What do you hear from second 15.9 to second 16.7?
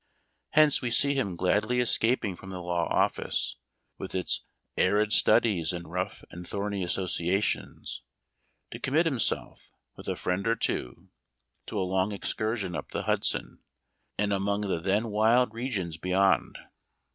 beyond.